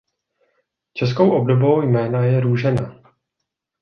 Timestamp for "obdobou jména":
1.31-2.23